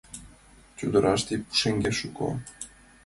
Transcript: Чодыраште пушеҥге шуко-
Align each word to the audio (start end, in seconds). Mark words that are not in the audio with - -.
Чодыраште 0.77 1.33
пушеҥге 1.45 1.91
шуко- 1.99 2.29